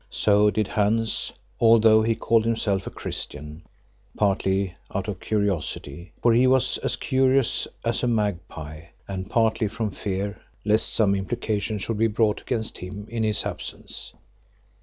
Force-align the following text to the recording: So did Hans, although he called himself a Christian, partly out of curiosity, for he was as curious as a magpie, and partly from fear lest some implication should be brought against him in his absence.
So 0.09 0.49
did 0.49 0.67
Hans, 0.69 1.31
although 1.59 2.01
he 2.01 2.15
called 2.15 2.43
himself 2.43 2.87
a 2.87 2.89
Christian, 2.89 3.61
partly 4.17 4.73
out 4.95 5.07
of 5.07 5.19
curiosity, 5.19 6.11
for 6.23 6.33
he 6.33 6.47
was 6.47 6.79
as 6.79 6.95
curious 6.95 7.67
as 7.85 8.01
a 8.01 8.07
magpie, 8.07 8.85
and 9.07 9.29
partly 9.29 9.67
from 9.67 9.91
fear 9.91 10.41
lest 10.65 10.91
some 10.91 11.13
implication 11.13 11.77
should 11.77 11.99
be 11.99 12.07
brought 12.07 12.41
against 12.41 12.79
him 12.79 13.05
in 13.09 13.21
his 13.21 13.45
absence. 13.45 14.15